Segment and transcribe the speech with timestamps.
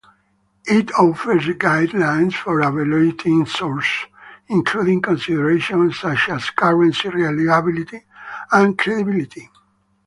[0.65, 4.07] It offers guidelines for evaluating sources,
[4.47, 8.05] including considerations such as currency, reliability,
[8.51, 9.47] and credibility.